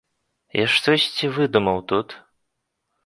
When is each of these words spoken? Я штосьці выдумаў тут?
Я 0.59 0.63
штосьці 0.75 1.31
выдумаў 1.35 1.77
тут? 1.93 2.07